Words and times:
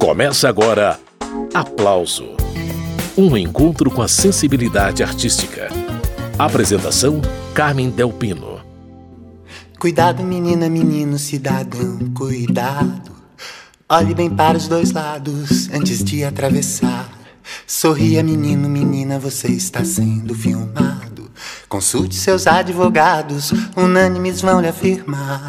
Começa 0.00 0.48
agora 0.48 0.98
Aplauso 1.52 2.30
Um 3.18 3.36
encontro 3.36 3.90
com 3.90 4.00
a 4.00 4.08
sensibilidade 4.08 5.02
artística. 5.02 5.68
Apresentação: 6.38 7.20
Carmen 7.52 7.90
Delpino. 7.90 8.60
Cuidado, 9.78 10.22
menina, 10.22 10.70
menino, 10.70 11.18
cidadão, 11.18 11.98
cuidado. 12.14 13.12
Olhe 13.86 14.14
bem 14.14 14.30
para 14.30 14.56
os 14.56 14.66
dois 14.66 14.90
lados 14.90 15.68
antes 15.70 16.02
de 16.02 16.24
atravessar. 16.24 17.10
Sorria, 17.66 18.22
menino, 18.22 18.70
menina, 18.70 19.18
você 19.18 19.48
está 19.48 19.84
sendo 19.84 20.34
filmado. 20.34 21.30
Consulte 21.68 22.14
seus 22.14 22.46
advogados, 22.46 23.52
unânimes 23.76 24.40
vão 24.40 24.62
lhe 24.62 24.68
afirmar. 24.68 25.46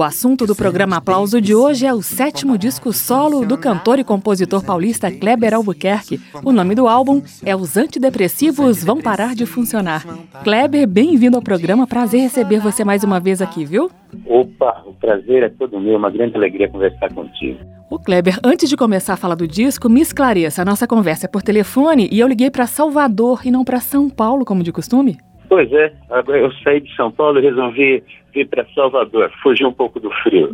O 0.00 0.02
assunto 0.02 0.46
do 0.46 0.56
programa 0.56 0.96
Aplauso 0.96 1.42
de 1.42 1.54
hoje 1.54 1.84
é 1.84 1.92
o 1.92 2.00
sétimo 2.00 2.56
disco 2.56 2.90
solo 2.90 3.44
do 3.44 3.58
cantor 3.58 3.98
e 3.98 4.02
compositor 4.02 4.64
paulista 4.64 5.12
Kleber 5.12 5.52
Albuquerque. 5.52 6.18
O 6.42 6.52
nome 6.52 6.74
do 6.74 6.88
álbum 6.88 7.20
é 7.44 7.54
Os 7.54 7.76
Antidepressivos 7.76 8.82
Vão 8.82 8.98
Parar 8.98 9.34
de 9.34 9.44
Funcionar. 9.44 10.06
Kleber, 10.42 10.88
bem-vindo 10.88 11.36
ao 11.36 11.42
programa. 11.42 11.86
Prazer 11.86 12.22
receber 12.22 12.60
você 12.60 12.82
mais 12.82 13.04
uma 13.04 13.20
vez 13.20 13.42
aqui, 13.42 13.62
viu? 13.66 13.90
Opa, 14.24 14.84
o 14.86 14.94
prazer 14.94 15.42
é 15.42 15.50
todo 15.50 15.78
meu. 15.78 15.98
Uma 15.98 16.10
grande 16.10 16.34
alegria 16.34 16.70
conversar 16.70 17.12
contigo. 17.12 17.58
O 17.90 17.98
Kleber, 17.98 18.40
antes 18.42 18.70
de 18.70 18.78
começar 18.78 19.12
a 19.12 19.18
falar 19.18 19.34
do 19.34 19.46
disco, 19.46 19.86
me 19.90 20.00
esclareça. 20.00 20.62
A 20.62 20.64
nossa 20.64 20.86
conversa 20.86 21.26
é 21.26 21.28
por 21.28 21.42
telefone 21.42 22.08
e 22.10 22.20
eu 22.20 22.26
liguei 22.26 22.50
para 22.50 22.66
Salvador 22.66 23.42
e 23.44 23.50
não 23.50 23.66
para 23.66 23.80
São 23.80 24.08
Paulo, 24.08 24.46
como 24.46 24.62
de 24.62 24.72
costume. 24.72 25.18
Pois 25.50 25.70
é, 25.72 25.92
eu 26.28 26.52
saí 26.62 26.80
de 26.80 26.94
São 26.94 27.10
Paulo 27.10 27.40
e 27.40 27.42
resolvi 27.42 28.04
vir 28.32 28.46
para 28.46 28.64
Salvador, 28.72 29.32
fugir 29.42 29.66
um 29.66 29.72
pouco 29.72 29.98
do 29.98 30.08
frio. 30.22 30.50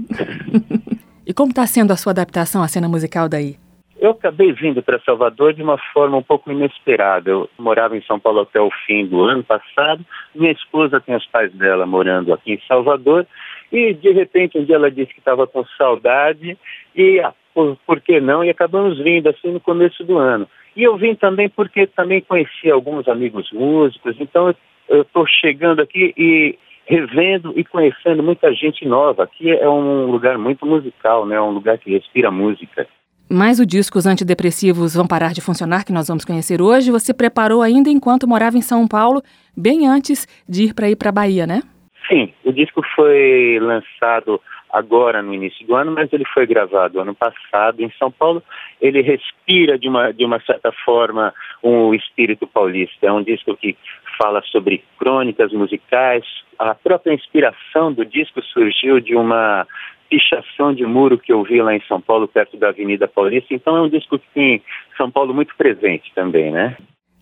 e 1.27 1.35
como 1.35 1.51
está 1.51 1.67
sendo 1.67 1.93
a 1.93 1.97
sua 1.97 2.13
adaptação 2.13 2.63
à 2.63 2.67
cena 2.67 2.89
musical 2.89 3.29
daí? 3.29 3.57
Eu 3.99 4.13
acabei 4.13 4.53
vindo 4.53 4.83
para 4.83 4.99
Salvador 5.01 5.53
de 5.53 5.63
uma 5.63 5.77
forma 5.93 6.16
um 6.16 6.23
pouco 6.23 6.51
inesperada. 6.51 7.29
Eu 7.29 7.51
morava 7.59 7.95
em 7.95 8.03
São 8.05 8.19
Paulo 8.19 8.41
até 8.41 8.59
o 8.59 8.71
fim 8.87 9.07
do 9.07 9.23
ano 9.23 9.45
passado. 9.45 10.03
Minha 10.35 10.53
esposa 10.53 10.99
tem 10.99 11.15
os 11.15 11.27
pais 11.27 11.53
dela 11.53 11.85
morando 11.85 12.33
aqui 12.33 12.55
em 12.55 12.60
Salvador. 12.66 13.27
E 13.71 13.93
de 13.93 14.13
repente 14.13 14.57
um 14.57 14.65
dia 14.65 14.77
ela 14.77 14.91
disse 14.91 15.13
que 15.13 15.19
estava 15.19 15.47
com 15.47 15.63
saudade 15.77 16.57
e 16.95 17.21
ah, 17.21 17.35
por, 17.53 17.77
por 17.87 18.01
que 18.01 18.19
não? 18.19 18.43
E 18.43 18.49
acabamos 18.49 18.99
vindo 18.99 19.29
assim 19.29 19.53
no 19.53 19.60
começo 19.60 20.03
do 20.05 20.16
ano. 20.16 20.49
E 20.75 20.83
eu 20.83 20.97
vim 20.97 21.15
também 21.15 21.51
porque 21.51 21.87
também 21.87 22.23
conheci 22.23 22.71
alguns 22.71 23.07
amigos 23.09 23.51
músicos. 23.53 24.16
Então 24.19 24.49
eu 24.49 24.55
estou 24.88 25.26
chegando 25.26 25.80
aqui 25.80 26.15
e 26.16 26.59
revendo 26.87 27.52
e 27.56 27.65
conhecendo 27.65 28.23
muita 28.23 28.52
gente 28.54 28.87
nova. 28.87 29.24
Aqui 29.24 29.51
é 29.51 29.68
um 29.68 30.06
lugar 30.06 30.38
muito 30.38 30.65
musical, 30.65 31.26
né? 31.26 31.37
É 31.37 31.40
um 31.40 31.51
lugar 31.51 31.79
que 31.79 31.90
respira 31.90 32.30
música. 32.30 32.87
Mas 33.29 33.59
o 33.59 33.66
disco 33.66 33.98
Os 33.98 34.07
Antidepressivos 34.07 34.95
Vão 34.95 35.07
Parar 35.07 35.32
de 35.32 35.40
Funcionar, 35.40 35.84
que 35.84 35.92
nós 35.92 36.07
vamos 36.07 36.24
conhecer 36.24 36.62
hoje, 36.62 36.92
você 36.92 37.12
preparou 37.12 37.60
ainda 37.60 37.90
enquanto 37.90 38.29
morava 38.29 38.57
em 38.57 38.62
São 38.62 38.87
Paulo, 38.87 39.20
bem 39.57 39.88
antes 39.88 40.29
de 40.48 40.66
ir 40.66 40.74
para 40.74 40.88
ir 40.88 40.95
para 40.95 41.09
a 41.09 41.12
Bahia, 41.12 41.45
né? 41.45 41.60
Sim, 42.09 42.32
o 42.45 42.52
disco 42.52 42.82
foi 42.95 43.59
lançado 43.60 44.40
agora 44.73 45.23
no 45.23 45.34
início 45.34 45.66
do 45.66 45.74
ano, 45.74 45.90
mas 45.90 46.12
ele 46.12 46.24
foi 46.32 46.46
gravado 46.46 47.01
ano 47.01 47.14
passado 47.14 47.82
em 47.82 47.90
São 47.98 48.12
Paulo. 48.12 48.40
Ele 48.80 49.02
respira 49.02 49.76
de 49.76 49.88
uma, 49.88 50.12
de 50.12 50.24
uma 50.24 50.40
certa 50.42 50.70
forma 50.84 51.34
um 51.62 51.92
espírito 51.95 52.46
paulista. 52.46 53.07
É 53.07 53.12
um 53.12 53.24
disco 53.24 53.57
que 53.57 53.76
fala 54.17 54.43
sobre 54.47 54.83
crônicas 54.99 55.53
musicais. 55.53 56.25
A 56.59 56.75
própria 56.75 57.15
inspiração 57.15 57.93
do 57.93 58.05
disco 58.05 58.43
surgiu 58.43 59.01
de 59.01 59.15
uma 59.15 59.67
pichação 60.09 60.73
de 60.73 60.85
muro 60.85 61.19
que 61.19 61.33
eu 61.33 61.43
vi 61.43 61.61
lá 61.61 61.75
em 61.75 61.83
São 61.83 62.01
Paulo, 62.01 62.29
perto 62.29 62.57
da 62.57 62.69
Avenida 62.69 63.09
Paulista. 63.09 63.53
Então 63.53 63.77
é 63.77 63.83
um 63.83 63.89
disco 63.89 64.19
que 64.19 64.27
tem 64.33 64.62
São 64.97 65.11
Paulo 65.11 65.34
muito 65.34 65.55
presente 65.56 66.12
também, 66.15 66.50
né? 66.50 66.77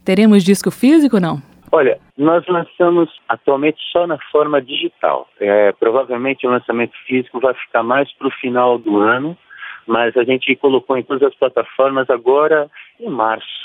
Teremos 0.05 0.45
disco 0.45 0.70
físico 0.70 1.17
ou 1.17 1.22
não? 1.22 1.42
Olha, 1.72 1.99
nós 2.16 2.47
lançamos 2.47 3.10
atualmente 3.28 3.78
só 3.91 4.06
na 4.06 4.19
forma 4.31 4.62
digital. 4.62 5.28
É, 5.41 5.72
provavelmente 5.72 6.47
o 6.47 6.50
lançamento 6.50 6.93
físico 7.06 7.41
vai 7.41 7.54
ficar 7.54 7.83
mais 7.83 8.12
para 8.12 8.28
o 8.28 8.31
final 8.31 8.78
do 8.78 8.99
ano, 8.99 9.37
mas 9.87 10.16
a 10.16 10.22
gente 10.25 10.54
colocou 10.56 10.97
em 10.97 11.03
todas 11.03 11.22
as 11.25 11.34
plataformas 11.34 12.09
agora 12.10 12.71
em 13.00 13.09
março. 13.09 13.63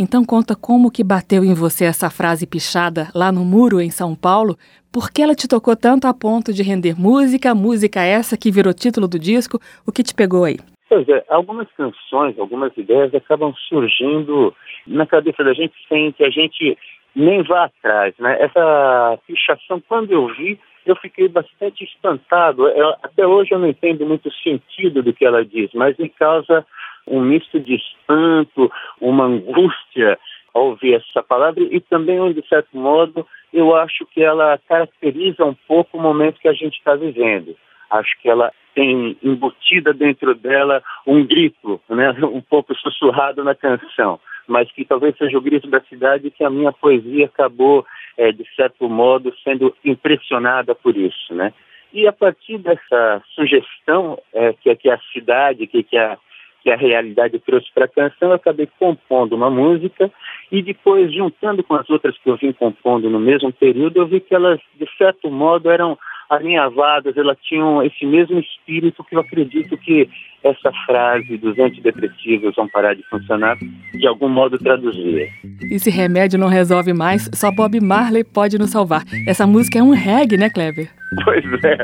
Então 0.00 0.24
conta 0.24 0.54
como 0.54 0.92
que 0.92 1.02
bateu 1.02 1.44
em 1.44 1.54
você 1.54 1.84
essa 1.84 2.08
frase 2.08 2.46
pichada 2.46 3.08
lá 3.12 3.32
no 3.32 3.44
muro 3.44 3.80
em 3.80 3.90
São 3.90 4.14
Paulo, 4.14 4.56
por 4.92 5.10
que 5.10 5.20
ela 5.20 5.34
te 5.34 5.48
tocou 5.48 5.74
tanto 5.74 6.06
a 6.06 6.14
ponto 6.14 6.52
de 6.52 6.62
render 6.62 6.94
música, 6.96 7.52
música 7.52 8.00
essa 8.00 8.36
que 8.36 8.52
virou 8.52 8.72
título 8.72 9.08
do 9.08 9.18
disco, 9.18 9.58
o 9.84 9.90
que 9.90 10.04
te 10.04 10.14
pegou 10.14 10.44
aí? 10.44 10.56
Pois 10.88 11.08
é, 11.08 11.24
algumas 11.28 11.66
canções, 11.76 12.38
algumas 12.38 12.74
ideias 12.76 13.12
acabam 13.12 13.52
surgindo 13.68 14.54
na 14.86 15.04
cabeça 15.04 15.42
da 15.42 15.52
gente 15.52 15.74
sem 15.88 16.12
que 16.12 16.24
a 16.24 16.30
gente 16.30 16.78
nem 17.14 17.42
vá 17.42 17.64
atrás, 17.64 18.14
né? 18.20 18.40
Essa 18.40 19.18
pichação, 19.26 19.82
quando 19.88 20.12
eu 20.12 20.28
vi, 20.28 20.58
eu 20.90 20.96
fiquei 20.96 21.28
bastante 21.28 21.84
espantado. 21.84 22.68
Eu, 22.68 22.90
até 23.02 23.26
hoje 23.26 23.52
eu 23.52 23.58
não 23.58 23.68
entendo 23.68 24.06
muito 24.06 24.28
o 24.28 24.32
sentido 24.32 25.02
do 25.02 25.12
que 25.12 25.24
ela 25.24 25.44
diz, 25.44 25.70
mas 25.74 25.96
me 25.96 26.08
causa 26.08 26.66
um 27.06 27.20
misto 27.20 27.58
de 27.60 27.74
espanto, 27.74 28.70
uma 29.00 29.24
angústia 29.24 30.18
ao 30.54 30.68
ouvir 30.68 30.94
essa 30.94 31.22
palavra 31.22 31.62
e 31.62 31.80
também, 31.80 32.32
de 32.32 32.46
certo 32.48 32.76
modo, 32.76 33.26
eu 33.52 33.74
acho 33.76 34.06
que 34.06 34.22
ela 34.22 34.58
caracteriza 34.68 35.44
um 35.44 35.54
pouco 35.66 35.96
o 35.96 36.00
momento 36.00 36.40
que 36.40 36.48
a 36.48 36.52
gente 36.52 36.76
está 36.78 36.94
vivendo. 36.94 37.56
Acho 37.90 38.10
que 38.20 38.28
ela 38.28 38.52
tem 38.74 39.16
embutida 39.22 39.92
dentro 39.92 40.34
dela 40.34 40.82
um 41.06 41.26
grito, 41.26 41.80
né, 41.88 42.10
um 42.22 42.40
pouco 42.40 42.74
sussurrado 42.74 43.42
na 43.42 43.54
canção, 43.54 44.20
mas 44.46 44.70
que 44.72 44.84
talvez 44.84 45.16
seja 45.16 45.36
o 45.36 45.40
grito 45.42 45.68
da 45.68 45.80
cidade 45.82 46.30
que 46.30 46.44
a 46.44 46.50
minha 46.50 46.72
poesia 46.72 47.26
acabou, 47.26 47.84
é, 48.18 48.32
de 48.32 48.44
certo 48.54 48.88
modo, 48.88 49.32
sendo 49.42 49.74
impressionada 49.84 50.74
por 50.74 50.96
isso, 50.96 51.32
né? 51.32 51.54
E 51.92 52.06
a 52.06 52.12
partir 52.12 52.58
dessa 52.58 53.22
sugestão 53.34 54.18
é, 54.34 54.52
que, 54.52 54.74
que 54.76 54.90
a 54.90 54.98
cidade, 55.12 55.66
que, 55.66 55.82
que 55.82 55.96
a 55.96 56.18
que 56.60 56.70
a 56.72 56.76
realidade 56.76 57.38
trouxe 57.38 57.68
para 57.72 57.84
a 57.84 57.88
canção, 57.88 58.28
eu 58.28 58.34
acabei 58.34 58.68
compondo 58.78 59.34
uma 59.34 59.48
música 59.48 60.10
e 60.50 60.60
depois, 60.60 61.12
juntando 61.14 61.62
com 61.62 61.74
as 61.74 61.88
outras 61.88 62.18
que 62.18 62.28
eu 62.28 62.36
vim 62.36 62.52
compondo 62.52 63.08
no 63.08 63.20
mesmo 63.20 63.52
período, 63.52 63.96
eu 63.96 64.06
vi 64.06 64.20
que 64.20 64.34
elas, 64.34 64.60
de 64.74 64.86
certo 64.98 65.30
modo, 65.30 65.70
eram 65.70 65.96
alinhavadas, 66.28 67.16
elas 67.16 67.36
tinham 67.42 67.82
esse 67.82 68.04
mesmo 68.04 68.38
espírito 68.38 69.02
que 69.04 69.16
eu 69.16 69.20
acredito 69.20 69.76
que 69.78 70.08
essa 70.44 70.70
frase 70.86 71.36
dos 71.38 71.58
antidepressivos 71.58 72.54
vão 72.54 72.68
parar 72.68 72.94
de 72.94 73.02
funcionar, 73.04 73.56
de 73.92 74.06
algum 74.06 74.28
modo 74.28 74.58
traduzia. 74.58 75.28
E 75.70 75.78
se 75.78 75.90
remédio 75.90 76.38
não 76.38 76.48
resolve 76.48 76.92
mais, 76.92 77.28
só 77.34 77.50
Bob 77.50 77.80
Marley 77.80 78.24
pode 78.24 78.58
nos 78.58 78.70
salvar. 78.70 79.02
Essa 79.26 79.46
música 79.46 79.78
é 79.78 79.82
um 79.82 79.90
reggae, 79.90 80.36
né, 80.36 80.50
Kleber? 80.50 80.88
Pois 81.24 81.42
é, 81.64 81.76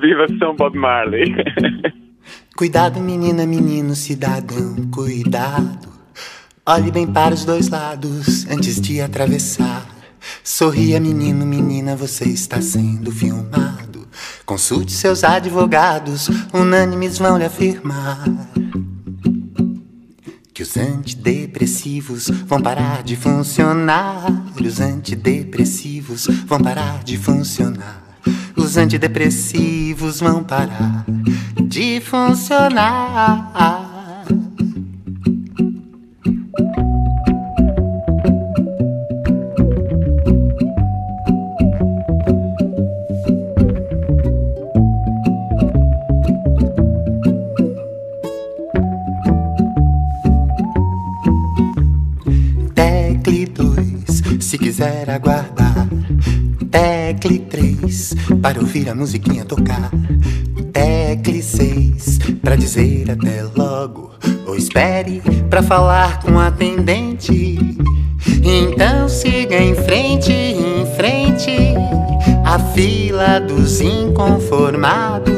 viva 0.00 0.26
São 0.38 0.56
Bob 0.56 0.78
Marley. 0.78 1.26
Cuidado, 2.56 3.00
menina, 3.00 3.46
menino, 3.46 3.94
cidadão, 3.94 4.90
cuidado. 4.90 5.88
Olhe 6.66 6.90
bem 6.90 7.06
para 7.06 7.34
os 7.34 7.44
dois 7.44 7.68
lados 7.68 8.48
antes 8.50 8.80
de 8.80 9.00
atravessar. 9.00 10.01
Sorria, 10.44 11.00
menino, 11.00 11.44
menina, 11.46 11.94
você 11.96 12.24
está 12.24 12.60
sendo 12.60 13.10
filmado. 13.10 14.06
Consulte 14.44 14.92
seus 14.92 15.24
advogados, 15.24 16.28
unânimes 16.52 17.18
vão 17.18 17.38
lhe 17.38 17.44
afirmar. 17.44 18.24
Que 20.52 20.62
os 20.62 20.76
antidepressivos 20.76 22.28
vão 22.46 22.60
parar 22.60 23.02
de 23.02 23.16
funcionar. 23.16 24.26
Os 24.60 24.80
antidepressivos 24.80 26.26
vão 26.46 26.60
parar 26.60 27.02
de 27.02 27.16
funcionar. 27.16 28.02
Os 28.56 28.76
antidepressivos 28.76 30.20
vão 30.20 30.44
parar 30.44 31.04
de 31.62 32.00
funcionar. 32.00 33.52
Quiser 54.82 55.10
aguardar. 55.10 55.88
Tecle 56.70 57.38
três, 57.38 58.14
para 58.40 58.58
ouvir 58.58 58.88
a 58.88 58.94
musiquinha 58.94 59.44
tocar 59.44 59.90
tecle 60.72 61.42
6 61.42 62.18
para 62.42 62.56
dizer 62.56 63.10
até 63.10 63.44
logo. 63.54 64.10
Ou 64.46 64.56
espere 64.56 65.22
para 65.48 65.62
falar 65.62 66.20
com 66.20 66.38
a 66.38 66.48
atendente. 66.48 67.58
Então 68.42 69.08
siga 69.08 69.56
em 69.56 69.74
frente, 69.74 70.32
em 70.32 70.86
frente. 70.96 71.74
A 72.44 72.58
fila 72.58 73.38
dos 73.38 73.80
inconformados 73.80 75.32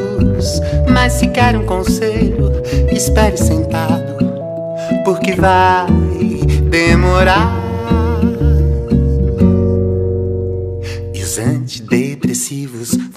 mas 0.89 1.13
se 1.13 1.27
quer 1.27 1.57
um 1.57 1.65
conselho, 1.65 2.51
espere 2.91 3.37
sentado, 3.37 4.15
porque 5.03 5.33
vai 5.33 5.87
demorar. 6.69 7.54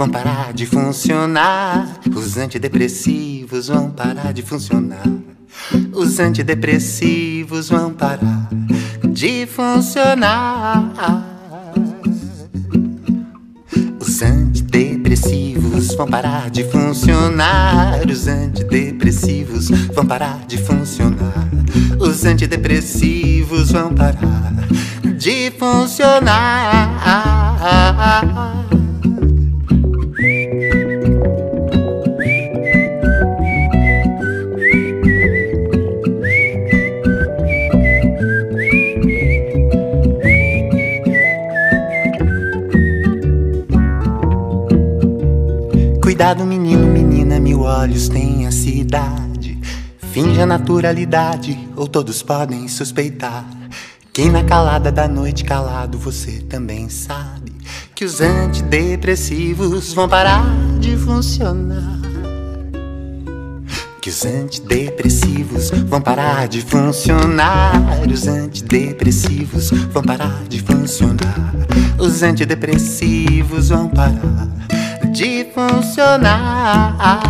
Vão 0.08 0.10
parar 0.10 0.52
de 0.54 0.64
funcionar. 0.64 2.00
Os 2.14 2.38
antidepressivos 2.38 3.68
vão 3.68 3.90
parar 3.90 4.32
de 4.32 4.42
funcionar. 4.42 5.06
Os 5.92 6.18
antidepressivos 6.18 7.68
vão 7.68 7.92
parar 7.92 8.48
de 9.04 9.46
funcionar. 9.46 10.94
Os 14.00 14.22
antidepressivos 14.22 15.94
vão 15.94 16.08
parar 16.08 16.48
de 16.50 16.64
funcionar. 16.64 18.00
Os 18.10 18.26
antidepressivos 18.26 19.68
vão 19.94 20.06
parar 20.06 20.46
de 20.46 20.56
funcionar. 20.56 21.50
Os 22.00 22.24
antidepressivos 22.24 23.72
vão 23.72 23.92
parar 23.94 24.54
de 25.18 25.52
funcionar. 25.58 26.88
Cuidado, 46.18 46.44
menino, 46.44 46.84
menina, 46.88 47.38
mil 47.38 47.60
olhos 47.60 48.08
tem 48.08 48.44
a 48.44 48.50
cidade. 48.50 49.56
Finge 50.10 50.42
a 50.42 50.46
naturalidade, 50.46 51.56
ou 51.76 51.86
todos 51.86 52.24
podem 52.24 52.66
suspeitar. 52.66 53.44
Que 54.12 54.28
na 54.28 54.42
calada 54.42 54.90
da 54.90 55.06
noite, 55.06 55.44
calado, 55.44 55.96
você 55.96 56.40
também 56.40 56.88
sabe 56.88 57.52
que 57.94 58.04
os 58.04 58.20
antidepressivos 58.20 59.92
vão 59.94 60.08
parar 60.08 60.44
de 60.80 60.96
funcionar. 60.96 62.00
Que 64.02 64.10
os 64.10 64.24
antidepressivos 64.24 65.70
vão 65.86 66.00
parar 66.00 66.48
de 66.48 66.62
funcionar. 66.62 67.74
Os 68.12 68.26
antidepressivos 68.26 69.70
vão 69.92 70.02
parar 70.02 70.42
de 70.48 70.58
funcionar. 70.62 71.54
Os 71.96 72.24
antidepressivos 72.24 73.68
vão 73.68 73.88
parar 73.88 74.48
de 75.18 75.44
funcionar. 75.52 77.20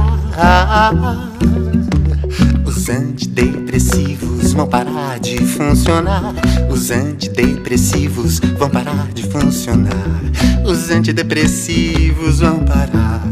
Os 2.67 2.90
antidepressivos 2.90 4.52
vão 4.52 4.67
parar 4.67 5.19
de 5.19 5.38
funcionar. 5.38 6.35
Os 6.70 6.90
antidepressivos 6.90 8.40
vão 8.58 8.69
parar 8.69 9.08
de 9.14 9.23
funcionar. 9.23 10.20
Os 10.67 10.90
antidepressivos 10.90 12.40
vão 12.40 12.58
parar 12.58 13.23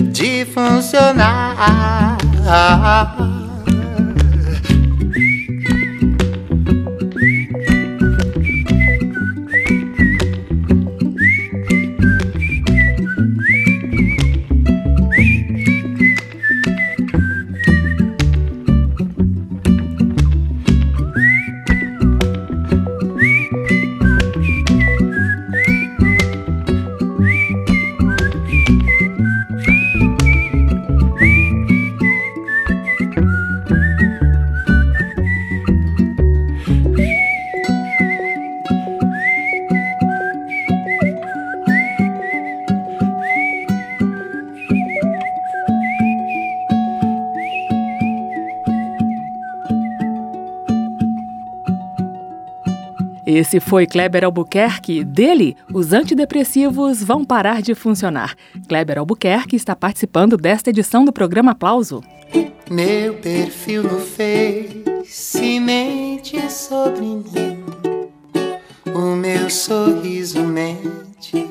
de 0.00 0.44
funcionar. 0.44 2.16
Esse 53.34 53.58
foi 53.58 53.84
Kleber 53.84 54.24
Albuquerque. 54.24 55.02
Dele, 55.02 55.56
os 55.72 55.92
antidepressivos 55.92 57.02
vão 57.02 57.24
parar 57.24 57.60
de 57.60 57.74
funcionar. 57.74 58.36
Kleber 58.68 58.96
Albuquerque 58.96 59.56
está 59.56 59.74
participando 59.74 60.36
desta 60.36 60.70
edição 60.70 61.04
do 61.04 61.12
programa 61.12 61.50
Aplauso. 61.50 62.00
Meu 62.70 63.14
perfil 63.14 63.82
no 63.82 63.98
Face 63.98 65.58
mente 65.58 66.48
sobre 66.48 67.00
mim. 67.00 67.24
O 68.94 69.16
meu 69.16 69.50
sorriso 69.50 70.40
mente. 70.44 71.50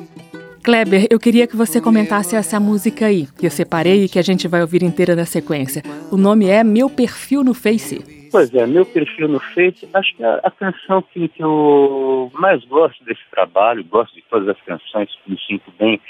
Kleber, 0.62 1.06
eu 1.10 1.20
queria 1.20 1.46
que 1.46 1.54
você 1.54 1.82
comentasse 1.82 2.34
essa 2.34 2.58
música 2.58 3.04
aí, 3.04 3.28
que 3.36 3.46
eu 3.46 3.50
separei 3.50 4.04
e 4.04 4.08
que 4.08 4.18
a 4.18 4.22
gente 4.22 4.48
vai 4.48 4.62
ouvir 4.62 4.82
inteira 4.82 5.14
na 5.14 5.26
sequência. 5.26 5.82
O 6.10 6.16
nome 6.16 6.46
é 6.46 6.64
Meu 6.64 6.88
Perfil 6.88 7.44
no 7.44 7.52
Face. 7.52 8.13
Pois 8.34 8.52
é, 8.52 8.66
meu 8.66 8.84
perfil 8.84 9.28
no 9.28 9.38
Face, 9.38 9.88
acho 9.94 10.16
que 10.16 10.24
a, 10.24 10.40
a 10.42 10.50
canção 10.50 11.00
que, 11.00 11.28
que, 11.28 11.40
eu 11.40 12.32
mais 12.34 12.64
gosto 12.64 13.04
desse 13.04 13.22
trabalho, 13.30 13.84
gosto 13.84 14.12
de 14.12 14.22
todas 14.22 14.48
as 14.48 14.60
canções, 14.62 15.08
me 15.24 15.38
sinto 15.38 15.70
bem 15.78 16.00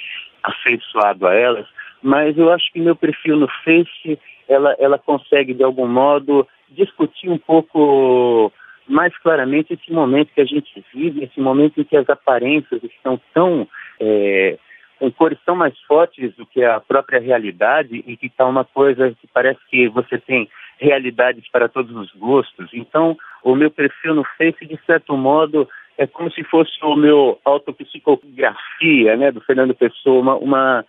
afeiçoado 0.42 1.26
a 1.26 1.34
elas, 1.34 1.66
mas 2.02 2.34
eu 2.38 2.50
acho 2.50 2.72
que 2.72 2.80
meu 2.80 2.96
perfil 2.96 3.36
no 3.36 3.46
Face, 3.62 4.18
ela, 4.48 4.74
ela 4.78 4.98
consegue, 4.98 5.52
de 5.52 5.62
algum 5.62 5.86
modo, 5.86 6.48
discutir 6.70 7.28
um 7.28 7.36
pouco 7.36 8.50
mais 8.88 9.14
claramente 9.18 9.74
esse 9.74 9.92
momento 9.92 10.32
que 10.34 10.40
a 10.40 10.46
gente 10.46 10.82
vive, 10.94 11.24
esse 11.24 11.38
momento 11.38 11.78
em 11.78 11.84
que 11.84 11.94
as 11.94 12.08
aparências 12.08 12.82
estão 12.84 13.20
tão 13.34 13.68
é, 14.00 14.56
com 14.98 15.12
cores 15.12 15.38
tão 15.44 15.56
mais 15.56 15.78
fortes 15.82 16.34
do 16.36 16.46
que 16.46 16.64
a 16.64 16.80
própria 16.80 17.20
realidade 17.20 18.02
e 18.06 18.16
que 18.16 18.28
está 18.28 18.46
uma 18.46 18.64
coisa 18.64 19.14
que 19.20 19.26
parece 19.26 19.60
que 19.68 19.88
você 19.88 20.16
tem 20.16 20.48
realidades 20.78 21.48
para 21.50 21.68
todos 21.68 21.94
os 21.96 22.12
gostos. 22.12 22.70
Então, 22.72 23.16
o 23.42 23.54
meu 23.54 23.70
perfil 23.70 24.14
no 24.14 24.24
Face, 24.36 24.66
de 24.66 24.78
certo 24.86 25.16
modo, 25.16 25.68
é 25.96 26.06
como 26.06 26.30
se 26.30 26.42
fosse 26.44 26.72
o 26.82 26.96
meu 26.96 27.38
autopsicografia, 27.44 29.16
né, 29.16 29.30
do 29.30 29.40
Fernando 29.40 29.74
Pessoa, 29.74 30.20
uma, 30.20 30.36
uma, 30.36 30.84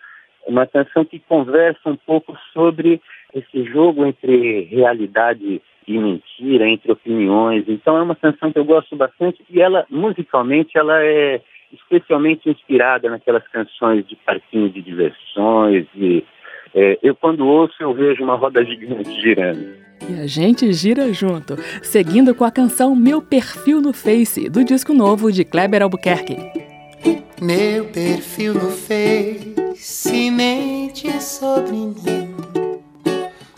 uma 0.47 0.67
canção 0.67 1.05
que 1.05 1.19
conversa 1.19 1.89
um 1.89 1.95
pouco 1.95 2.37
sobre 2.53 3.01
esse 3.33 3.63
jogo 3.65 4.05
entre 4.05 4.61
realidade 4.63 5.61
e 5.87 5.97
mentira, 5.97 6.67
entre 6.67 6.91
opiniões. 6.91 7.65
Então, 7.67 7.97
é 7.97 8.01
uma 8.01 8.15
canção 8.15 8.51
que 8.51 8.57
eu 8.57 8.65
gosto 8.65 8.95
bastante 8.95 9.43
e 9.49 9.61
ela, 9.61 9.85
musicalmente, 9.89 10.77
ela 10.77 11.03
é 11.03 11.41
especialmente 11.71 12.49
inspirada 12.49 13.09
naquelas 13.09 13.45
canções 13.49 14.07
de 14.07 14.15
parquinho 14.15 14.69
de 14.69 14.81
diversões 14.81 15.85
e 15.95 16.23
é, 16.75 16.99
eu, 17.01 17.15
quando 17.15 17.47
ouço, 17.47 17.73
eu 17.79 17.93
vejo 17.93 18.21
uma 18.21 18.35
roda 18.35 18.63
gigante 18.65 19.09
girando. 19.21 19.65
E 20.09 20.19
a 20.19 20.27
gente 20.27 20.71
gira 20.73 21.11
junto, 21.13 21.55
seguindo 21.81 22.35
com 22.35 22.43
a 22.43 22.51
canção 22.51 22.93
Meu 22.93 23.21
Perfil 23.21 23.79
no 23.79 23.93
Face, 23.93 24.49
do 24.49 24.61
disco 24.61 24.93
novo 24.93 25.31
de 25.31 25.45
Kleber 25.45 25.81
Albuquerque. 25.81 26.37
Meu 27.41 27.85
perfil 27.85 28.55
no 28.55 28.71
Face 28.71 30.31
mente 30.31 31.09
sobre 31.21 31.71
mim, 31.71 31.95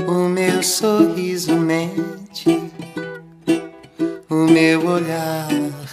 o 0.07 0.29
meu 0.29 0.61
sorriso 0.61 1.55
mente, 1.55 2.61
o 4.29 4.45
meu 4.45 4.85
olhar 4.85 5.47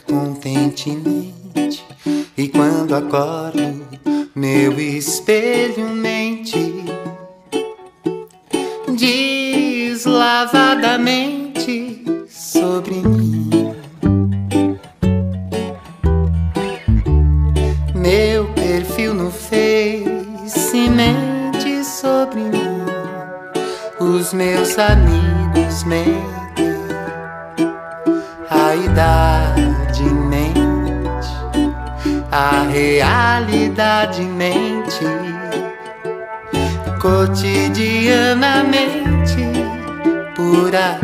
contente 0.06 0.90
mente, 0.90 1.84
e 2.36 2.48
quando 2.48 2.94
acordo, 2.94 3.86
meu 4.34 4.78
espelho 4.78 5.88
mente 5.90 6.13
me? 11.04 11.33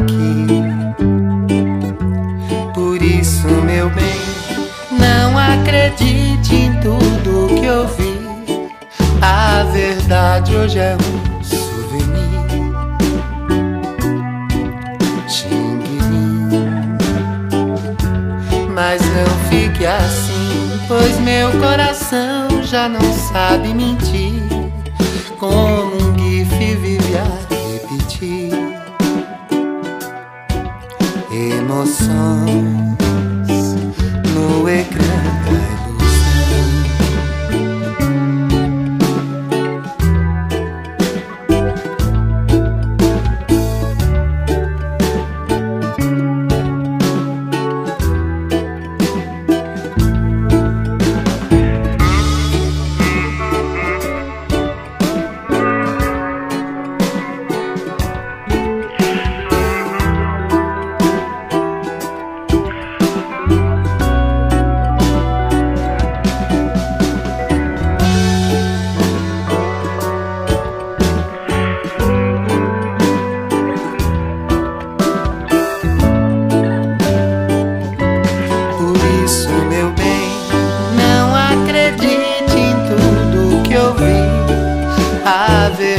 Aqui. 0.03 0.47
Por 2.75 3.03
isso, 3.03 3.47
meu 3.49 3.91
bem, 3.91 4.21
não 4.91 5.39
acredite 5.39 6.55
em 6.55 6.81
tudo 6.81 7.55
que 7.61 7.69
ouvi. 7.69 8.21
A 9.23 9.65
verdade 9.73 10.57
hoje 10.57 10.79
é 10.79 10.97
um 10.97 11.45
souvenir. 11.45 12.41
Xinguirim. 15.29 16.49
Mas 18.75 19.03
não 19.03 19.27
fique 19.51 19.85
assim, 19.85 20.81
pois 20.89 21.19
meu 21.21 21.51
coração 21.61 22.63
já 22.63 22.89
não 22.89 23.13
sabe 23.33 23.75
mentir. 23.75 24.41
Como 25.39 25.90
emoções 31.81 32.99
no 34.35 34.69
ecrã 34.69 35.30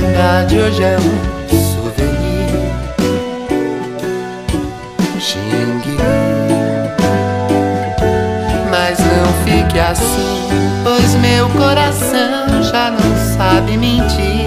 verdade 0.02 0.58
hoje 0.58 0.84
é 0.84 0.98
um 0.98 1.50
souvenir. 1.50 2.72
Xingue. 5.20 5.98
Mas 8.70 8.98
não 9.00 9.34
fique 9.46 9.80
assim 9.80 10.50
Pois 10.84 11.14
meu 11.16 11.48
coração 11.50 12.64
já 12.64 12.90
não 12.90 13.38
sabe 13.38 13.78
mentir. 13.78 14.41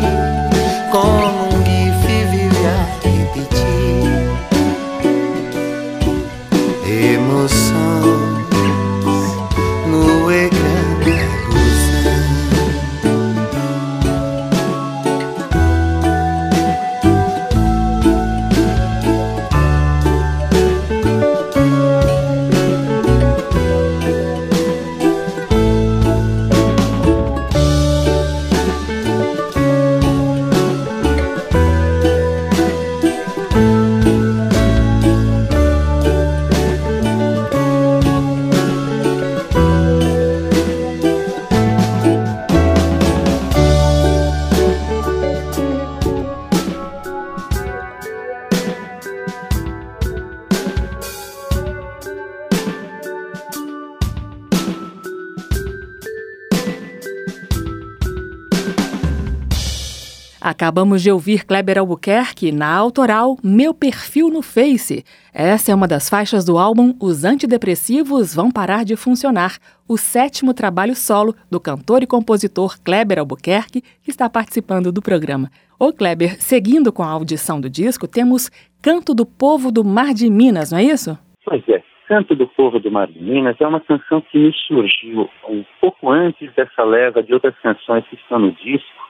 Acabamos 60.64 61.02
de 61.02 61.11
ouvir 61.11 61.44
Kleber 61.44 61.78
Albuquerque 61.78 62.50
na 62.50 62.75
autoral 62.75 63.37
Meu 63.44 63.75
Perfil 63.75 64.30
no 64.30 64.40
Face. 64.40 65.04
Essa 65.30 65.73
é 65.73 65.75
uma 65.75 65.87
das 65.87 66.09
faixas 66.09 66.42
do 66.42 66.56
álbum 66.56 66.94
Os 67.02 67.23
Antidepressivos 67.23 68.35
Vão 68.35 68.50
Parar 68.50 68.83
de 68.83 68.97
Funcionar, 68.97 69.59
o 69.87 69.99
sétimo 69.99 70.54
trabalho 70.54 70.94
solo 70.94 71.35
do 71.50 71.61
cantor 71.61 72.02
e 72.02 72.06
compositor 72.06 72.83
Kleber 72.83 73.18
Albuquerque, 73.18 73.83
que 74.02 74.11
está 74.11 74.30
participando 74.30 74.90
do 74.90 75.02
programa. 75.02 75.50
Ô 75.78 75.92
Kleber, 75.92 76.40
seguindo 76.40 76.90
com 76.90 77.02
a 77.02 77.11
audição 77.11 77.61
do 77.61 77.68
disco, 77.68 78.09
temos 78.09 78.49
Canto 78.80 79.12
do 79.12 79.26
Povo 79.26 79.71
do 79.71 79.85
Mar 79.85 80.14
de 80.14 80.30
Minas, 80.30 80.73
não 80.73 80.78
é 80.78 80.85
isso? 80.85 81.18
Pois 81.44 81.62
é. 81.68 81.83
Canto 82.09 82.35
do 82.35 82.49
Povo 82.49 82.80
do 82.80 82.90
Mar 82.90 83.09
de 83.09 83.23
Minas 83.23 83.61
é 83.61 83.66
uma 83.66 83.80
canção 83.80 84.23
que 84.23 84.38
me 84.38 84.52
surgiu 84.66 85.28
um 85.47 85.62
pouco 85.78 86.11
antes 86.11 86.50
dessa 86.54 86.83
leva 86.85 87.23
de 87.23 87.35
outras 87.35 87.54
canções 87.59 88.06
que 88.09 88.16
estão 88.16 88.38
no 88.38 88.52
disco 88.52 89.04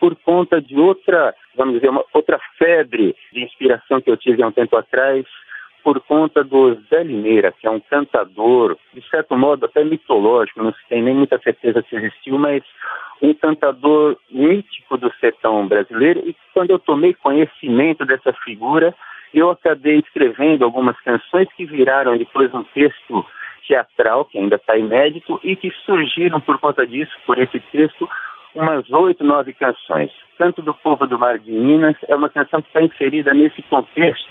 por 0.00 0.16
conta 0.16 0.60
de 0.60 0.74
outra, 0.76 1.34
vamos 1.54 1.74
dizer, 1.74 1.90
uma 1.90 2.04
outra 2.14 2.40
febre 2.58 3.14
de 3.32 3.44
inspiração 3.44 4.00
que 4.00 4.10
eu 4.10 4.16
tive 4.16 4.42
há 4.42 4.48
um 4.48 4.52
tempo 4.52 4.74
atrás, 4.76 5.26
por 5.84 6.00
conta 6.00 6.42
do 6.42 6.74
Zé 6.88 7.02
Limeira, 7.02 7.52
que 7.52 7.66
é 7.66 7.70
um 7.70 7.80
cantador, 7.80 8.76
de 8.92 9.06
certo 9.08 9.36
modo 9.36 9.66
até 9.66 9.84
mitológico, 9.84 10.62
não 10.62 10.72
se 10.72 10.88
tem 10.88 11.02
nem 11.02 11.14
muita 11.14 11.38
certeza 11.38 11.84
se 11.88 11.96
existiu, 11.96 12.38
mas 12.38 12.62
um 13.22 13.34
cantador 13.34 14.16
mítico 14.30 14.96
do 14.96 15.12
sertão 15.20 15.66
brasileiro. 15.66 16.20
E 16.26 16.34
quando 16.54 16.70
eu 16.70 16.78
tomei 16.78 17.14
conhecimento 17.14 18.04
dessa 18.04 18.32
figura, 18.44 18.94
eu 19.32 19.50
acabei 19.50 19.98
escrevendo 19.98 20.64
algumas 20.64 20.98
canções 21.00 21.48
que 21.54 21.64
viraram 21.64 22.16
depois 22.16 22.52
um 22.54 22.64
texto 22.64 23.24
teatral, 23.66 24.24
que 24.24 24.38
ainda 24.38 24.56
está 24.56 24.76
inédito, 24.76 25.38
e 25.44 25.54
que 25.54 25.70
surgiram 25.84 26.40
por 26.40 26.58
conta 26.58 26.86
disso, 26.86 27.12
por 27.26 27.38
esse 27.38 27.60
texto, 27.72 28.08
umas 28.54 28.88
oito, 28.90 29.24
nove 29.24 29.52
canções. 29.52 30.10
Canto 30.38 30.62
do 30.62 30.74
Povo 30.74 31.06
do 31.06 31.18
Mar 31.18 31.38
de 31.38 31.50
Minas 31.50 31.96
é 32.08 32.14
uma 32.14 32.28
canção 32.28 32.62
que 32.62 32.68
está 32.68 32.82
inserida 32.82 33.32
nesse 33.34 33.62
contexto 33.62 34.28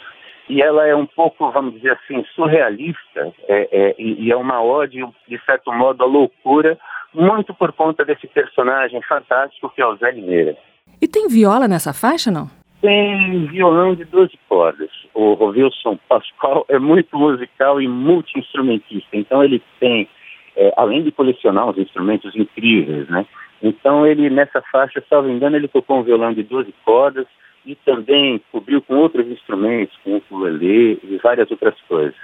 e 0.50 0.62
ela 0.62 0.88
é 0.88 0.96
um 0.96 1.06
pouco, 1.06 1.52
vamos 1.52 1.76
dizer 1.76 1.92
assim, 1.92 2.26
surrealista 2.34 3.32
é, 3.48 3.70
é, 3.72 3.96
e 4.00 4.32
é 4.32 4.36
uma 4.36 4.62
ode, 4.64 4.98
de 5.28 5.46
certo 5.46 5.72
modo, 5.72 6.04
à 6.04 6.08
loucura, 6.08 6.78
muito 7.14 7.54
por 7.54 7.72
conta 7.72 8.04
desse 8.04 8.28
personagem 8.28 9.00
fantástico 9.04 9.70
que 9.70 9.82
é 9.82 9.86
o 9.86 9.96
Zé 9.98 10.12
Limeira. 10.12 10.58
E 11.00 11.08
tem 11.08 11.28
viola 11.28 11.68
nessa 11.68 11.94
faixa, 11.94 12.32
não? 12.32 12.50
Tem 12.82 13.46
violão 13.48 13.94
de 13.94 14.06
12 14.06 14.32
cordas. 14.48 14.90
O 15.14 15.36
Wilson 15.46 16.00
Pascoal 16.08 16.66
é 16.68 16.80
muito 16.80 17.18
musical 17.18 17.80
e 17.80 17.88
multi-instrumentista, 17.88 19.10
então 19.14 19.44
ele 19.44 19.62
tem, 19.80 20.10
é, 20.56 20.74
além 20.78 21.04
de 21.04 21.12
colecionar 21.12 21.70
os 21.70 21.78
instrumentos 21.78 22.36
incríveis, 22.36 23.08
né? 23.10 23.26
Então 23.62 24.06
ele, 24.06 24.30
nessa 24.30 24.62
faixa, 24.72 25.04
salvo 25.10 25.30
engano, 25.30 25.56
ele 25.56 25.68
tocou 25.68 26.00
um 26.00 26.04
violão 26.04 26.34
de 26.34 26.44
12 26.44 26.74
cordas 26.86 27.28
e 27.66 27.76
também 27.76 28.42
cobriu 28.52 28.82
com 28.82 28.96
outros 28.96 29.28
instrumentos, 29.28 29.98
com 30.04 30.12
o 30.12 30.18
ukulele 30.18 31.00
e 31.04 31.18
várias 31.18 31.50
outras 31.52 31.80
coisas. 31.82 32.16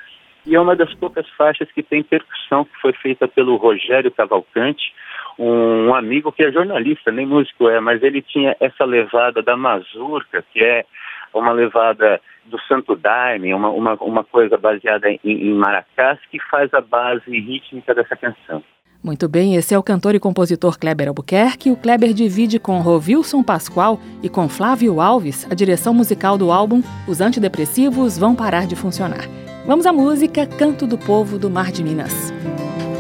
E 0.46 0.56
é 0.56 0.60
uma 0.60 0.75
das 0.75 0.94
poucas 0.94 1.27
faixas 1.32 1.72
que 1.72 1.82
tem 1.82 2.04
percussão, 2.04 2.65
que 2.65 2.80
foi 2.80 2.94
feita 2.94 3.27
pelo 3.27 3.56
Rogério 3.56 4.12
Cavalcante, 4.12 4.94
um 5.38 5.94
amigo 5.94 6.32
que 6.32 6.44
é 6.44 6.51
jornalista, 6.51 7.12
nem 7.12 7.25
músico 7.25 7.68
é, 7.68 7.80
mas 7.80 8.01
ele 8.04 8.22
tinha 8.22 8.56
essa 8.60 8.86
levada 8.86 9.42
da 9.42 9.58
mazurca, 9.58 10.46
que 10.54 10.63
é 10.63 10.86
uma 11.34 11.51
levada 11.51 12.22
do 12.46 12.60
Santo 12.62 12.96
Daime, 12.96 13.54
uma, 13.54 13.70
uma, 13.70 13.94
uma 13.96 14.24
coisa 14.24 14.56
baseada 14.56 15.10
em, 15.10 15.20
em 15.24 15.54
maracás, 15.54 16.20
que 16.32 16.39
faz 16.39 16.74
a 16.74 16.80
base 16.80 17.30
rítmica 17.30 17.94
dessa 17.94 18.15
canção. 18.15 18.63
Muito 19.05 19.29
bem, 19.29 19.55
esse 19.55 19.71
é 19.71 19.77
o 19.77 19.83
cantor 19.83 20.15
e 20.15 20.19
compositor 20.19 20.79
Kleber 20.79 21.09
Albuquerque. 21.09 21.69
O 21.69 21.75
Kleber 21.75 22.12
divide 22.12 22.57
com 22.57 22.79
Rovilson 22.79 23.43
Pascoal 23.43 24.00
e 24.24 24.27
com 24.27 24.50
Flávio 24.50 25.00
Alves 25.00 25.45
a 25.47 25.53
direção 25.53 25.93
musical 25.93 26.39
do 26.39 26.51
álbum 26.51 26.81
Os 27.07 27.21
Antidepressivos 27.21 28.17
Vão 28.17 28.33
Parar 28.33 28.65
de 28.65 28.75
Funcionar. 28.75 29.29
Vamos 29.67 29.85
à 29.85 29.93
música 29.93 30.47
Canto 30.47 30.88
do 30.88 30.97
Povo 30.97 31.38
do 31.38 31.51
Mar 31.51 31.71
de 31.71 31.83
Minas. 31.83 32.33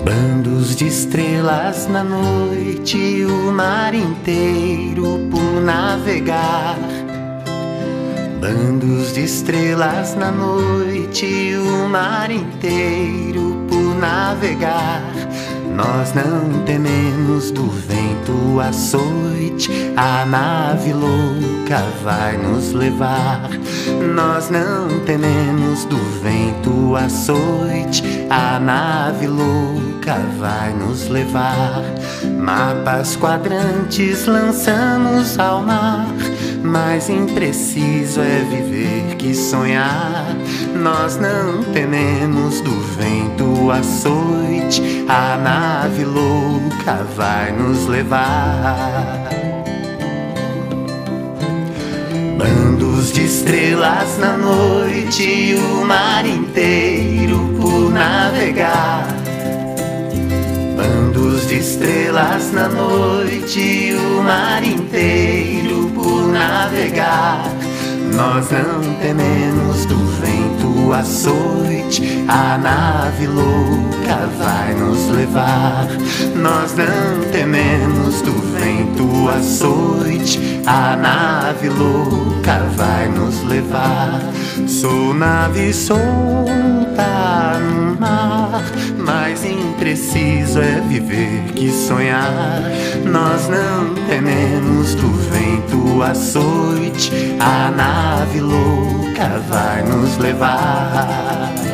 Bandos 0.03 0.75
de 0.75 0.85
estrelas 0.85 1.87
na 1.87 2.03
noite, 2.03 3.25
o 3.25 3.51
mar 3.51 3.95
inteiro 3.95 5.27
por 5.31 5.59
navegar. 5.59 6.77
Bandos 8.39 9.11
de 9.11 9.23
estrelas 9.23 10.13
na 10.13 10.31
noite, 10.31 11.55
o 11.55 11.89
mar 11.89 12.29
inteiro 12.29 13.65
por 13.67 13.95
navegar. 13.99 15.14
Nós 15.75 16.13
não 16.13 16.63
tememos 16.63 17.51
do 17.51 17.67
vento 17.69 18.61
açoite, 18.61 19.69
a 19.97 20.25
nave 20.25 20.93
louca 20.93 21.83
vai 22.01 22.37
nos 22.37 22.71
levar. 22.71 23.49
Nós 24.15 24.49
não 24.49 25.01
tememos 25.05 25.83
do 25.83 25.97
vento 26.21 26.95
açoite, 26.95 28.01
a 28.29 28.57
nave 28.57 29.27
louca 29.27 30.17
vai 30.39 30.71
nos 30.71 31.09
levar. 31.09 31.83
Mapas 32.39 33.17
quadrantes 33.17 34.25
lançamos 34.27 35.37
ao 35.37 35.61
mar, 35.61 36.07
mais 36.63 37.09
impreciso 37.09 38.21
é 38.21 38.39
viver 38.49 39.15
que 39.17 39.35
sonhar. 39.35 40.37
Nós 40.75 41.17
não 41.17 41.63
tememos 41.73 42.59
do 42.59 42.71
vento 42.97 43.71
açoite, 43.71 45.05
a 45.07 45.37
nave 45.37 46.03
louca 46.03 47.05
vai 47.15 47.51
nos 47.53 47.87
levar. 47.87 49.29
Bandos 52.37 53.13
de 53.13 53.23
estrelas 53.23 54.17
na 54.19 54.37
noite, 54.37 55.55
o 55.55 55.85
mar 55.85 56.25
inteiro 56.25 57.39
por 57.59 57.91
navegar. 57.91 59.07
Bandos 60.75 61.47
de 61.47 61.59
estrelas 61.59 62.51
na 62.51 62.67
noite, 62.67 63.93
o 63.93 64.21
mar 64.21 64.61
inteiro 64.61 65.89
por 65.95 66.27
navegar. 66.27 67.49
Nós 68.13 68.49
não 68.51 68.93
tememos 68.95 69.85
do 69.85 69.97
vento 70.19 70.34
açoite, 70.93 72.25
a 72.27 72.57
nave 72.57 73.27
louca 73.27 74.27
vai 74.37 74.73
nos 74.73 75.09
levar. 75.09 75.87
Nós 76.35 76.75
não 76.75 77.31
tememos 77.31 78.21
do 78.21 78.33
vento 78.57 79.29
açoite, 79.29 80.61
a 80.65 80.95
nave 80.95 81.69
louca 81.69 82.59
vai 82.75 83.07
nos 83.09 83.43
levar. 83.43 84.21
Sou 84.67 85.13
nave 85.13 85.73
solta 85.73 87.59
no 87.59 87.99
mar, 87.99 88.63
mais 88.97 89.43
impreciso 89.43 90.59
é 90.59 90.81
viver 90.87 91.53
que 91.55 91.71
sonhar. 91.71 92.61
Nós 93.05 93.47
não 93.47 93.93
tememos 94.07 94.95
do 94.95 95.07
vento 95.29 96.01
açoite, 96.01 97.11
a 97.39 97.71
nave 97.71 98.41
louca 98.41 98.84
vai 99.49 99.83
nos 99.83 100.17
levar. 100.17 101.64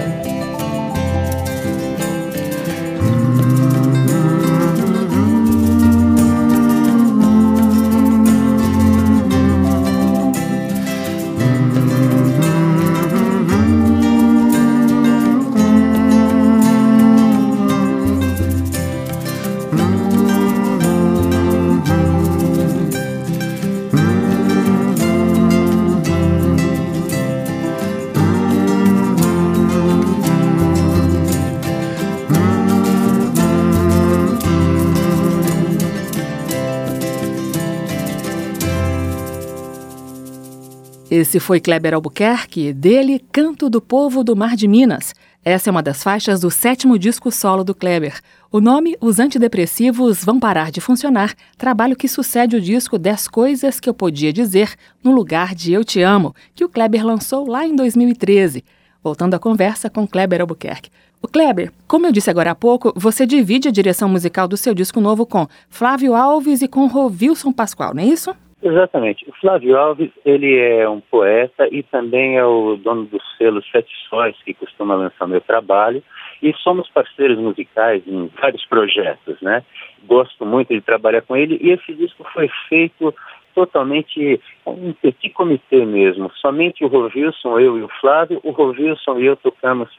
Esse 41.12 41.42
foi 41.42 41.60
Kleber 41.60 41.94
Albuquerque, 41.94 42.72
dele 42.72 43.22
Canto 43.34 43.70
do 43.70 43.82
Povo 43.82 44.24
do 44.24 44.34
Mar 44.34 44.56
de 44.56 44.66
Minas. 44.66 45.14
Essa 45.44 45.70
é 45.70 45.72
uma 45.72 45.84
das 45.84 46.02
faixas 46.02 46.40
do 46.40 46.50
sétimo 46.50 46.98
disco 46.98 47.30
solo 47.30 47.66
do 47.66 47.76
Kleber. 47.76 48.22
O 48.50 48.62
nome 48.62 48.96
Os 49.02 49.20
Antidepressivos 49.20 50.24
Vão 50.24 50.40
Parar 50.40 50.72
de 50.72 50.80
Funcionar, 50.80 51.36
trabalho 51.58 51.98
que 51.98 52.08
sucede 52.08 52.56
o 52.56 52.62
disco 52.62 52.98
10 52.98 53.28
Coisas 53.28 53.78
que 53.78 53.90
Eu 53.90 53.94
Podia 53.94 54.32
Dizer 54.32 54.74
no 55.04 55.12
lugar 55.12 55.54
de 55.54 55.74
Eu 55.74 55.84
Te 55.84 56.02
Amo, 56.02 56.34
que 56.56 56.64
o 56.64 56.70
Kleber 56.70 57.06
lançou 57.06 57.46
lá 57.46 57.68
em 57.68 57.76
2013. 57.76 58.64
Voltando 59.04 59.34
à 59.34 59.40
conversa 59.40 59.90
com 59.90 60.08
Kleber 60.08 60.40
Albuquerque. 60.40 60.92
O 61.22 61.28
Kleber, 61.28 61.74
como 61.90 62.08
eu 62.08 62.14
disse 62.14 62.30
agora 62.30 62.52
há 62.52 62.56
pouco, 62.56 62.94
você 62.96 63.26
divide 63.26 63.68
a 63.68 63.72
direção 63.72 64.08
musical 64.08 64.48
do 64.48 64.56
seu 64.56 64.74
disco 64.74 65.02
novo 65.02 65.26
com 65.26 65.46
Flávio 65.70 66.16
Alves 66.16 66.62
e 66.62 66.70
com 66.70 66.88
Rovilson 66.88 67.52
Pascoal, 67.52 67.94
não 67.94 68.02
é 68.02 68.06
isso? 68.06 68.34
Exatamente. 68.64 69.28
O 69.28 69.34
Flávio 69.34 69.76
Alves, 69.76 70.12
ele 70.24 70.56
é 70.58 70.88
um 70.88 71.00
poeta 71.00 71.68
e 71.72 71.82
também 71.82 72.38
é 72.38 72.46
o 72.46 72.76
dono 72.76 73.06
do 73.06 73.20
selo 73.38 73.62
Sete 73.72 73.92
Sóis, 74.08 74.36
que 74.44 74.54
costuma 74.54 74.94
lançar 74.94 75.28
meu 75.28 75.42
trabalho. 75.42 76.04
E 76.44 76.54
somos 76.58 76.88
parceiros 76.90 77.38
musicais 77.38 78.04
em 78.06 78.30
vários 78.40 78.66
projetos, 78.66 79.40
né? 79.42 79.64
Gosto 80.06 80.46
muito 80.46 80.74
de 80.74 80.82
trabalhar 80.82 81.22
com 81.22 81.36
ele 81.36 81.58
e 81.62 81.72
esse 81.72 81.94
disco 81.94 82.24
foi 82.34 82.50
feito 82.70 83.14
totalmente 83.54 84.40
um 84.66 84.94
petit 84.94 85.30
comitê 85.32 85.86
mesmo. 85.86 86.32
Somente 86.36 86.84
o 86.84 86.88
Rovilson, 86.88 87.60
eu 87.60 87.78
e 87.78 87.84
o 87.84 87.90
Flávio. 88.00 88.40
O 88.44 88.52
Rovilson 88.52 89.20
e 89.20 89.26
eu 89.26 89.36
tocamos 89.36 89.90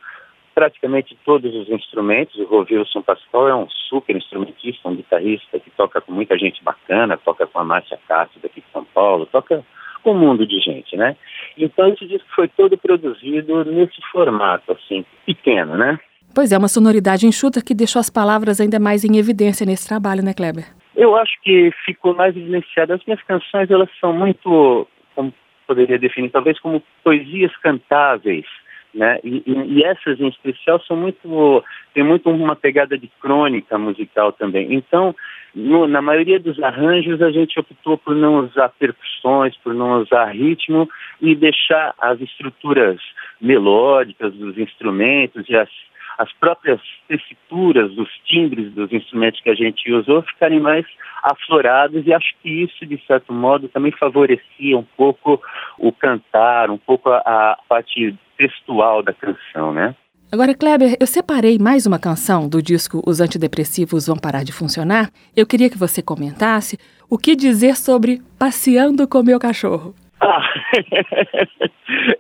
praticamente 0.55 1.17
todos 1.25 1.55
os 1.55 1.69
instrumentos. 1.69 2.37
O 2.37 2.45
Rovilson 2.45 3.03
Pascoal 3.03 3.49
é 3.49 3.55
um 3.55 3.69
super 3.89 4.17
instrumentista, 4.17 4.89
um 4.89 4.97
guitarrista 4.97 5.59
que 5.59 5.71
toca 5.71 6.01
com 6.01 6.13
muita 6.13 6.39
gente 6.39 6.63
bacana, 6.63 7.17
toca 7.17 7.47
com 7.47 7.59
a 7.59 7.65
Márcia 7.65 7.99
Castro 8.09 8.41
daqui 8.43 8.61
de 8.61 8.67
São 8.73 8.85
Paulo, 8.85 9.27
toca 9.27 9.65
com 10.03 10.13
um 10.13 10.19
mundo 10.19 10.47
de 10.47 10.59
gente, 10.61 10.97
né? 10.97 11.17
Então 11.57 11.89
esse 11.89 12.07
disco 12.07 12.29
foi 12.35 12.49
todo 12.49 12.77
produzido 12.77 13.65
nesse 13.65 14.01
formato, 14.11 14.73
assim, 14.73 15.05
pequeno, 15.25 15.77
né? 15.77 15.99
Pois 16.35 16.51
é, 16.51 16.59
uma 16.59 16.69
sonoridade 16.69 17.27
enxuta 17.27 17.63
que 17.63 17.75
deixou 17.75 18.01
as 18.01 18.09
palavras 18.09 18.61
ainda 18.61 18.81
mais 18.81 19.05
em 19.05 19.19
evidência 19.19 19.67
nesse 19.67 19.87
trabalho, 19.87 20.23
né, 20.23 20.33
Kleber? 20.33 20.65
Eu 20.97 21.15
acho 21.17 21.33
que 21.43 21.71
ficou 21.85 22.15
mais 22.15 22.37
evidenciado. 22.37 22.95
As 22.95 23.05
minhas 23.05 23.23
canções, 23.23 23.71
elas 23.71 23.89
são 24.01 24.13
muito, 24.13 24.87
como 25.15 25.33
poderia 25.67 25.99
definir, 25.99 26.31
talvez 26.31 26.59
como 26.61 26.83
poesias 27.05 27.55
cantáveis, 27.59 28.47
né? 28.95 29.19
E, 29.25 29.43
e, 29.47 29.85
essas 29.85 30.21
em 30.21 30.29
especial 30.29 30.81
são 30.83 30.97
muito 30.97 31.65
tem 31.95 32.05
muito 32.05 32.29
uma 32.29 32.55
pegada 32.55 32.97
de 32.99 33.09
crônica 33.21 33.79
musical 33.79 34.33
também. 34.33 34.75
Então, 34.75 35.15
no, 35.55 35.87
na 35.87 36.03
maioria 36.03 36.39
dos 36.39 36.63
arranjos 36.63 37.23
a 37.23 37.31
gente 37.31 37.59
optou 37.59 37.97
por 37.97 38.15
não 38.15 38.41
usar 38.41 38.69
percussões, 38.71 39.57
por 39.59 39.75
não 39.75 40.03
usar 40.03 40.27
ritmo 40.27 40.89
e 41.21 41.35
deixar 41.35 41.95
as 41.99 42.21
estruturas 42.21 43.01
melódicas 43.41 44.33
dos 44.35 44.57
instrumentos 44.59 45.49
e 45.49 45.57
as 45.57 45.69
as 46.19 46.33
próprias 46.35 46.81
tessituras 47.09 47.95
dos 47.95 48.09
timbres 48.25 48.73
dos 48.73 48.93
instrumentos 48.93 49.41
que 49.41 49.51
a 49.51 49.55
gente 49.55 49.93
usou 49.93 50.23
ficarem 50.23 50.61
mais 50.61 50.87
aflorados 51.23 52.07
e 52.07 52.13
acho 52.13 52.35
que 52.43 52.49
isso, 52.49 52.85
de 52.87 53.01
certo 53.07 53.33
modo, 53.33 53.69
também 53.69 53.93
favorecia 53.93 54.77
um 54.77 54.87
pouco 54.97 55.41
o 55.79 55.93
cantar, 55.93 56.71
um 56.71 56.79
pouco 56.79 57.11
a, 57.11 57.19
a 57.19 57.59
parte 57.69 58.15
textual 58.37 59.03
da 59.03 59.13
canção, 59.13 59.73
né? 59.73 59.95
Agora, 60.33 60.55
Kleber, 60.55 60.97
eu 60.99 61.07
separei 61.07 61.59
mais 61.59 61.85
uma 61.85 61.99
canção 61.99 62.49
do 62.49 62.63
disco 62.63 63.03
Os 63.07 63.21
Antidepressivos 63.21 64.07
Vão 64.07 64.17
Parar 64.17 64.45
de 64.45 64.53
Funcionar. 64.53 65.11
Eu 65.37 65.47
queria 65.47 65.69
que 65.69 65.77
você 65.77 66.03
comentasse 66.03 66.79
o 67.11 67.19
que 67.19 67.37
dizer 67.37 67.77
sobre 67.77 68.23
Passeando 68.39 69.07
com 69.07 69.23
Meu 69.23 69.39
Cachorro. 69.39 69.95
Ah, 70.23 70.43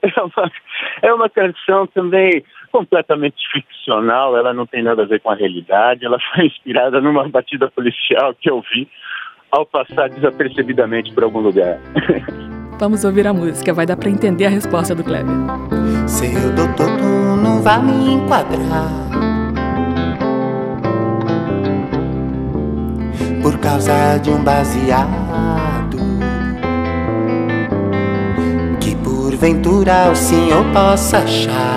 é, 0.03 0.21
uma, 0.21 0.53
é 1.01 1.15
uma 1.15 1.31
canção 1.31 1.87
também 1.87 2.45
completamente 2.73 3.37
ficcional, 3.53 4.37
ela 4.37 4.55
não 4.55 4.67
tem 4.67 4.83
nada 4.83 5.03
a 5.03 5.07
ver 5.07 5.21
com 5.21 5.31
a 5.31 5.35
realidade, 5.35 6.05
ela 6.05 6.19
foi 6.35 6.47
inspirada 6.47 7.01
numa 7.01 7.29
batida 7.29 7.71
policial 7.71 8.35
que 8.35 8.51
eu 8.51 8.63
vi 8.75 8.89
ao 9.51 9.67
passar 9.67 10.09
desapercebidamente 10.09 11.13
por 11.13 11.23
algum 11.23 11.41
lugar. 11.41 11.79
Vamos 12.81 13.05
ouvir 13.05 13.27
a 13.29 13.33
música, 13.33 13.73
vai 13.73 13.87
dar 13.87 13.97
para 13.97 14.11
entender 14.11 14.47
a 14.47 14.49
resposta 14.49 14.95
do 14.95 15.05
Kleber. 15.05 15.31
Seu 16.09 16.51
doutor, 16.57 16.97
tu 16.97 17.37
não 17.41 17.63
vai 17.63 17.81
me 17.81 18.15
enquadrar. 18.15 18.91
Por 23.41 23.61
causa 23.61 24.19
de 24.19 24.31
um 24.31 24.43
baseado 24.43 25.99
que 28.81 28.97
porventura 28.97 30.11
o 30.11 30.17
senhor 30.17 30.65
possa 30.73 31.19
achar 31.19 31.72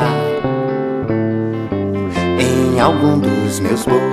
em 2.76 2.80
algum 2.82 3.18
dos 3.18 3.60
meus 3.62 3.86
bolsos. 3.86 4.06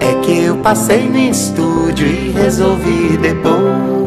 É 0.00 0.14
que 0.22 0.42
eu 0.44 0.58
passei 0.58 1.08
no 1.08 1.16
estúdio 1.16 2.06
e 2.06 2.30
resolvi 2.32 3.16
depois 3.16 4.04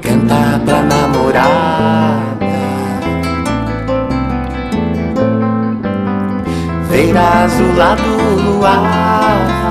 cantar 0.00 0.58
pra 0.64 0.82
namorada. 0.82 1.52
Ver 6.90 7.16
azulado 7.16 8.02
o 8.02 8.56
luar. 8.56 9.61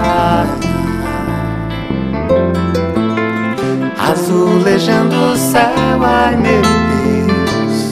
invejando 4.82 5.34
o 5.34 5.38
céu, 5.38 6.04
ai 6.04 6.36
meu 6.36 6.62
Deus. 6.62 7.89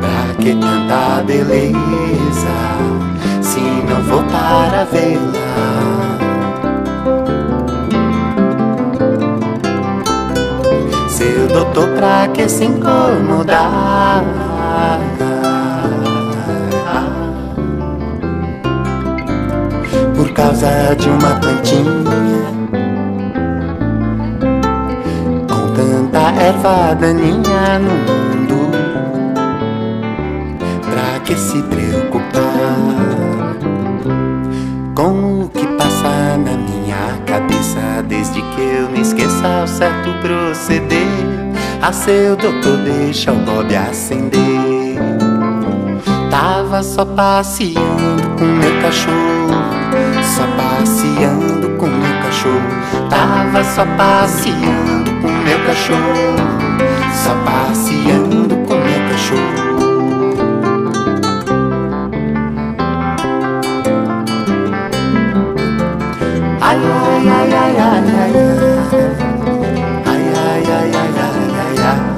Pra 0.00 0.34
que 0.38 0.54
tanta 0.54 1.22
beleza 1.24 2.56
se 3.40 3.60
não 3.60 4.02
vou 4.02 4.22
para 4.24 4.84
vê-la? 4.84 5.30
Seu 11.08 11.48
doutor, 11.48 11.88
pra 11.96 12.28
que 12.28 12.48
se 12.48 12.64
incomodar? 12.64 14.22
Por 20.14 20.32
causa 20.32 20.94
de 20.98 21.08
uma 21.08 21.34
plantinha 21.36 22.59
erva 26.50 26.94
daninha 26.94 27.78
no 27.78 27.94
mundo. 28.06 28.70
Pra 30.82 31.20
que 31.20 31.36
se 31.36 31.62
preocupar 31.62 32.76
com 34.94 35.44
o 35.44 35.48
que 35.48 35.66
passa 35.78 36.36
na 36.36 36.56
minha 36.56 37.18
cabeça? 37.24 38.02
Desde 38.08 38.42
que 38.42 38.60
eu 38.60 38.90
me 38.90 39.00
esqueça 39.00 39.62
o 39.64 39.66
certo 39.68 40.10
proceder. 40.20 41.06
A 41.80 41.92
seu 41.92 42.36
doutor, 42.36 42.78
deixa 42.78 43.32
o 43.32 43.36
Bob 43.36 43.74
acender. 43.74 44.98
Tava 46.30 46.82
só 46.82 47.04
passeando 47.04 48.28
com 48.36 48.44
meu 48.44 48.82
cachorro. 48.82 49.50
Só 50.36 50.46
passeando 50.56 51.70
com 51.78 51.86
meu 51.86 52.22
cachorro. 52.22 53.08
Tava 53.08 53.64
só 53.64 53.86
passeando 53.96 54.99
cometa 55.70 56.10
só 57.12 57.34
passeando 57.44 58.56
com 58.66 58.74
meu 58.74 59.18
ai 66.60 66.76
ai 66.76 67.28
ai 67.28 67.52
ai 67.52 67.54
ai 67.54 67.96
ai 68.18 68.34
ai 68.34 68.34
ai 68.34 68.34
ai 68.34 68.96
ai 70.40 70.80
ai 70.80 70.90
ai 70.90 71.08
ai 71.08 71.54
ai 71.54 71.78
ai 71.78 72.10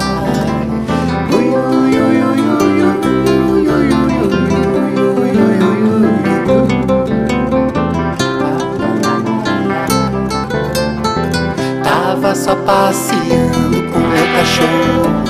cachorro, 14.53 15.23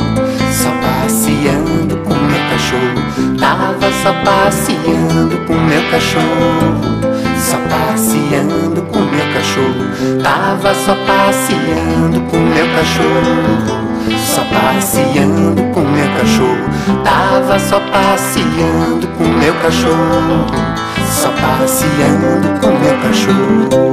só 0.51 0.69
passeando 0.81 1.95
com 1.97 2.13
meu 2.13 2.49
cachorro. 2.49 3.37
Tava 3.39 3.91
só 4.03 4.13
passeando 4.25 5.37
com 5.47 5.53
meu 5.53 5.81
cachorro, 5.89 6.83
só 7.39 7.57
passeando 7.69 8.81
com 8.81 8.99
meu 8.99 9.33
cachorro. 9.33 10.21
Tava 10.21 10.73
só 10.73 10.95
passeando 11.07 12.21
com 12.29 12.37
meu 12.37 12.67
cachorro, 12.75 13.77
só 14.25 14.43
passeando 14.43 15.63
com 15.73 15.81
meu 15.81 16.09
cachorro. 16.17 17.03
Tava 17.03 17.59
só 17.59 17.79
passeando 17.79 19.07
com 19.17 19.23
meu 19.23 19.53
cachorro, 19.55 20.47
só 21.09 21.29
passeando 21.29 22.59
com 22.59 22.67
meu 22.67 22.97
cachorro. 23.01 23.92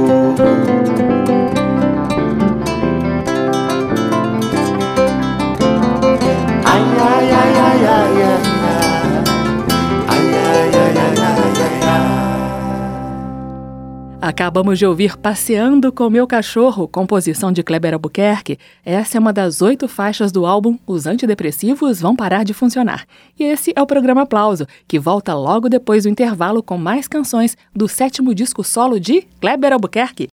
Acabamos 14.31 14.79
de 14.79 14.85
ouvir 14.85 15.17
Passeando 15.17 15.91
com 15.91 16.09
Meu 16.09 16.25
Cachorro, 16.25 16.87
composição 16.87 17.51
de 17.51 17.61
Kleber 17.61 17.93
Albuquerque. 17.93 18.57
Essa 18.85 19.17
é 19.17 19.19
uma 19.19 19.33
das 19.33 19.61
oito 19.61 19.89
faixas 19.89 20.31
do 20.31 20.45
álbum 20.45 20.79
Os 20.87 21.05
Antidepressivos 21.05 21.99
Vão 21.99 22.15
Parar 22.15 22.45
de 22.45 22.53
Funcionar. 22.53 23.05
E 23.37 23.43
esse 23.43 23.73
é 23.75 23.81
o 23.81 23.85
programa 23.85 24.21
Aplauso, 24.21 24.65
que 24.87 24.97
volta 24.97 25.35
logo 25.35 25.67
depois 25.67 26.03
do 26.03 26.09
intervalo 26.09 26.63
com 26.63 26.77
mais 26.77 27.09
canções 27.09 27.57
do 27.75 27.89
sétimo 27.89 28.33
disco 28.33 28.63
solo 28.63 29.01
de 29.01 29.27
Kleber 29.41 29.73
Albuquerque. 29.73 30.29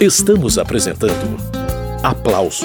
Estamos 0.00 0.56
apresentando 0.56 1.36
Aplauso. 2.02 2.64